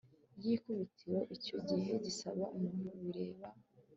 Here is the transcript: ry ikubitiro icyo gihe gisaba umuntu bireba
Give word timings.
ry 0.37 0.45
ikubitiro 0.55 1.19
icyo 1.35 1.57
gihe 1.67 1.91
gisaba 2.05 2.43
umuntu 2.55 2.87
bireba 3.01 3.47